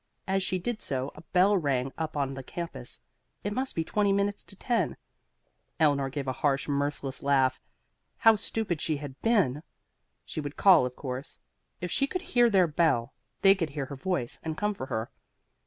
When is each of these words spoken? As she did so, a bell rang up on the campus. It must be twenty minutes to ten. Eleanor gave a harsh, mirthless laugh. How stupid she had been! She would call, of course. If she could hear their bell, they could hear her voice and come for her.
As 0.27 0.41
she 0.41 0.57
did 0.57 0.81
so, 0.81 1.11
a 1.13 1.21
bell 1.31 1.55
rang 1.55 1.93
up 1.95 2.17
on 2.17 2.33
the 2.33 2.41
campus. 2.41 2.99
It 3.43 3.53
must 3.53 3.75
be 3.75 3.83
twenty 3.83 4.11
minutes 4.11 4.41
to 4.45 4.55
ten. 4.55 4.97
Eleanor 5.79 6.09
gave 6.09 6.27
a 6.27 6.31
harsh, 6.33 6.67
mirthless 6.67 7.21
laugh. 7.21 7.61
How 8.17 8.33
stupid 8.33 8.81
she 8.81 8.97
had 8.97 9.21
been! 9.21 9.61
She 10.25 10.41
would 10.41 10.57
call, 10.57 10.87
of 10.87 10.95
course. 10.95 11.37
If 11.81 11.91
she 11.91 12.07
could 12.07 12.23
hear 12.23 12.49
their 12.49 12.65
bell, 12.65 13.13
they 13.43 13.53
could 13.53 13.69
hear 13.69 13.85
her 13.85 13.95
voice 13.95 14.39
and 14.41 14.57
come 14.57 14.73
for 14.73 14.87
her. 14.87 15.11